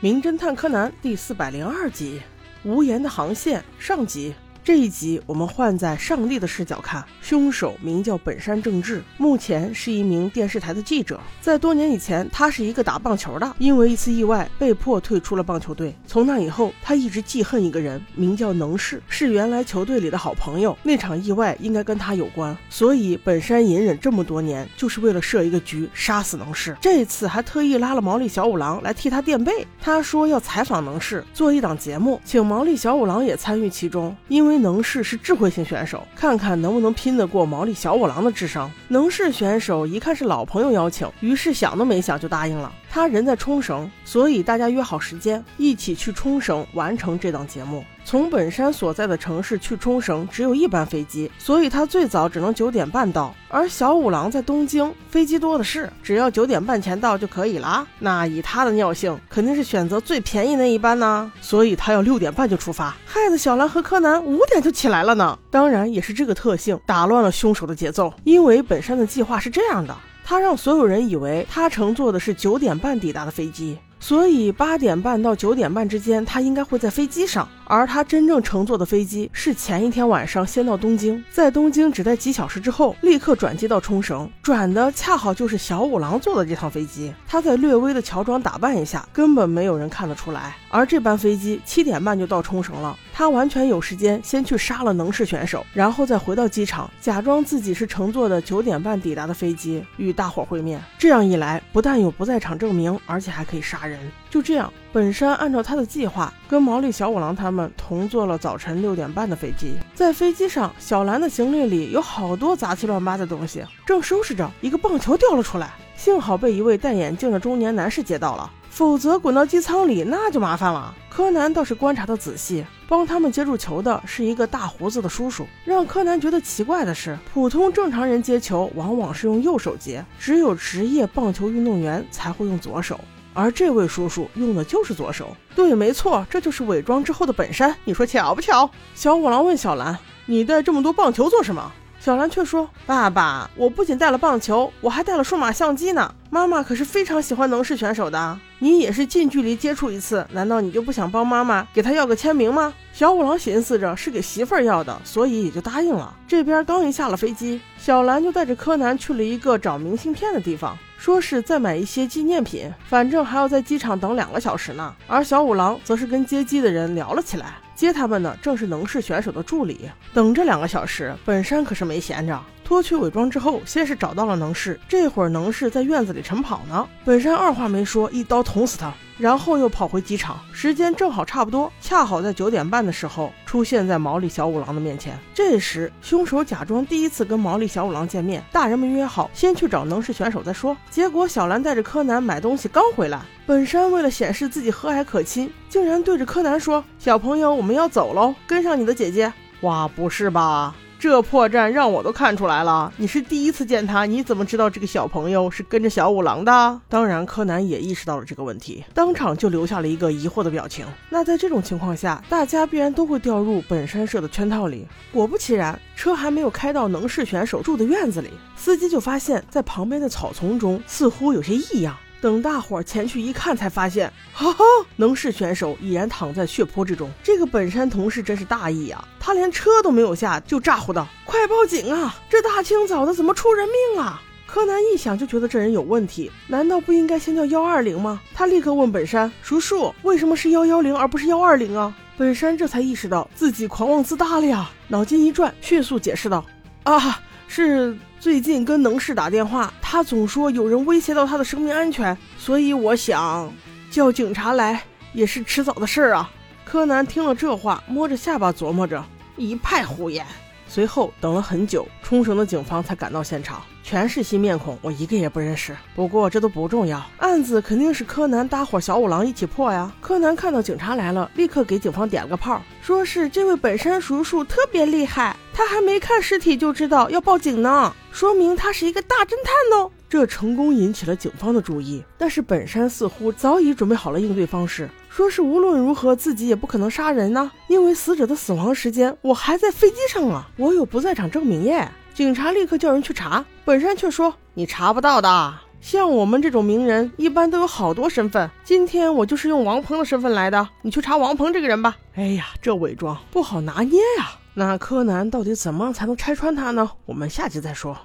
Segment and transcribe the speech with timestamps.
[0.00, 2.22] 名侦探柯南第四百零二集，
[2.62, 4.32] 无言的航线上集。
[4.68, 11.18] 这一集我们换在上帝的视角看，凶手名叫本山正治，目前是一名电视台的记者。
[11.40, 15.96] 在多年以前，他是一个打棒球的，因为一次意外被迫退出了棒球队。
[16.06, 20.76] 从那以后，他一直记恨一个人，名叫能势，是原来球队里的好朋友。
[20.82, 26.76] 那场意外应该跟他有关，所以本山隐忍这么多年，就是为了设一个局，杀死能势。
[26.78, 29.66] 这次还特意拉了毛利小五郎来替他垫背。
[29.80, 34.57] 他说要采访能势，做一档节目，请毛利小五郎也参与其中，因为。
[34.58, 38.70] 能势是智慧型选手，看看能不能拼得过毛利小五郎的智商。
[38.88, 42.72] 能势选手一看是老朋友邀请，于是想都没想就答应了。
[42.90, 47.84] 他人在冲绳，所以大家约好时间，一起去冲绳完成这档节目。
[48.04, 53.34] 从本山所在的城市去冲绳只有一班飞机，所以他最早只能九点半到。
[53.48, 57.86] 而小五郎在东京，飞机多的是，只要九点半前到就可以了。
[57.98, 61.30] 那以他的尿性，肯定是选择最便宜那一班呢。
[61.42, 65.38] 所以他要六点半就出发，害得小兰和柯南五点就起来了呢。
[65.50, 69.94] 当然，也是这个特性打乱了凶手的节奏，因为本山的计划是这样的。
[70.28, 77.48] 他让所有人以为他乘坐的是九点半抵达的飞机，所以八点半到九点半之间，他应该会在飞机上。
[77.68, 87.12] 而他真正乘坐的飞机是前一天晚上先到东京，在东京只待几小时之后，立刻转机到冲绳，转的恰好就是小五郎坐的这趟飞机。
[87.26, 90.56] 他在略微的乔装打扮一下，根本没有人看得出来。
[90.70, 100.82] 而这班飞机七点半就到冲绳了，他完全有时间先去杀了能势选手，然后再回到机场，假装自己是乘坐的九点半抵达的飞机，与大伙会面。
[100.96, 104.00] 这样一来，不但有不在场证明，而且还可以杀人。
[104.30, 107.57] 就这样，本山按照他的计划，跟毛利小五郎他们。
[107.58, 120.94] 们同坐了早晨六点半的飞机，在飞机上，小兰的行李里有好多杂七乱八的东西，正收拾着，一个棒球掉了出来，幸好被一位戴眼镜的中年男士接到了，否则滚到机舱里那就麻烦了。
[121.10, 125.44] 柯南倒是观察的仔细，帮他们接住球的是一个大胡子的叔叔。
[125.64, 133.00] 让柯南觉得奇怪的是，普通正常人接球往往是用右手接，只有职业棒球运动员才会用左手。
[133.38, 137.72] 而这位叔叔用的就是左手，对，没错，这就是伪装之后的本山。
[137.84, 138.68] 你说巧不巧？
[138.96, 141.70] 小五郎问小兰：“你带这么多棒球做什么？”
[142.02, 146.12] 小兰却说：“爸爸，我不仅带了棒球，我还带了数码相机呢。
[146.30, 156.14] 妈妈可是非常喜欢能势选手的，你也是近距离接触一次，难道你就不想帮妈妈给他要个签名吗？”小五郎寻思着是给媳妇儿要的，所以也就答应了。
[156.26, 160.76] 这边刚一下了飞机，小兰就带着柯南去了一个找明信片的地方。
[160.98, 164.92] 说是再买一些纪念品，反正还要在机场等两个小时呢。
[165.06, 169.88] 而小五郎则是跟接机的人聊了起来，接他们的正是能势选手的助理。
[170.12, 172.36] 等这两个小时，本山可是没闲着。
[172.68, 176.86] 脱去伪装之后，先是找到了能势，这会儿能势在院子里晨跑呢。
[177.02, 180.38] 本山二话没说，一刀捅死他，然后又跑回机场。
[180.52, 185.18] 时间正好差不多，恰好在九点半的时候出现在毛利小五郎的面前。
[185.32, 190.76] 这时，凶手假装第一次跟毛利小五郎见面，大人们约好先去找能势选手再说。
[190.90, 200.74] 结果小兰带着柯南买东西刚回来，本山为了显示自己和蔼可亲，竟然对着柯南说：“小朋友，我们要走喽，跟上你的姐姐。”哇，不是吧？
[200.98, 202.92] 这破绽让我都看出来了。
[202.96, 206.80] 你是第一次见他，你怎么知道这个小朋友是跟着小五郎的？
[206.88, 210.84] 当然，柯南也意识到了这个问题，当场就留下了一个疑惑的表情。
[211.08, 214.88] 那在这种情况下，大家必然都会掉入本山社的圈套里。
[215.12, 221.96] 果不其然，车还没有开到能势选手住的院子里，司机就发现，在旁边的草丛中似乎有些异样。
[222.20, 224.64] 等大伙儿前去一看，才发现，哈哈，
[224.96, 227.08] 能势选手已然躺在血泊之中。
[227.22, 232.16] 这个本山同事真是大意呀，他连车都没有下，就咋呼道：“快报警啊！
[232.28, 238.20] 这大清早的怎么出人命了？”柯南一想就觉得这人有问题，难道不应该先叫幺二零吗？
[238.34, 246.44] 他立刻问本山叔叔：“为什么是幺幺零而不是幺二零啊？”本山这才意识到自己狂妄自大了呀，脑筋一转，迅速解释道
[246.82, 253.52] ：“啊。”是最近跟能势打电话，他总说有人威胁到他的生命安全，所以我想
[253.90, 254.80] 叫警察来
[255.12, 256.30] 也是迟早的事儿啊。
[256.64, 259.02] 柯南听了这话，摸着下巴琢磨着，
[259.36, 260.24] 一派胡言。
[260.70, 265.74] 随后等了很久，冲绳的警方才赶到现场，全是新面孔，我一个也不认识。
[265.94, 269.90] 不过这都不重要，案子肯定是柯南搭伙小五郎一起破呀。
[270.02, 291.90] 柯南看到警察来了，立刻给警方点了个炮，说是这位本山叔叔特别厉害，他还没看尸体就知道要报警呢说明他是一个大侦探哦这成功引起了警方的注意但是本山似乎早已准备好了应对方式说是无论如何自己也不可能杀人呢因为死者的死亡时间我还在飞机上啊我有不在场证明耶。
[292.14, 295.54] 警察立刻叫人去查本山却说你查不到的。
[295.80, 304.38] 像我们这种名人一般都有好多身份今天我就是用王鹏的身份来的你去查王鹏这个人吧哎呀这伪装不好拿捏呀。
[304.58, 306.90] 那柯南到底怎么样才能拆穿他呢？
[307.06, 307.96] 我们下集再说。